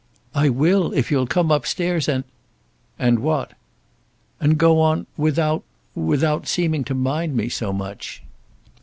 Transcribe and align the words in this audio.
"I 0.33 0.49
will 0.49 0.93
if 0.93 1.11
you'll 1.11 1.27
come 1.27 1.51
up 1.51 1.67
stairs, 1.67 2.09
and" 2.09 2.23
"And 2.97 3.19
what?" 3.19 3.53
"And 4.39 4.57
go 4.57 4.79
on 4.81 5.05
without, 5.15 5.63
without 5.93 6.47
seeming 6.47 6.83
to 6.85 6.95
mind 6.95 7.37
me 7.37 7.49
so 7.49 7.71
much." 7.71 8.23